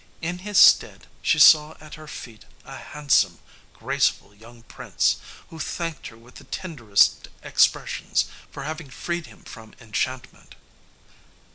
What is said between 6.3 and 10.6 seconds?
the tenderest expressions for having freed him from enchantment.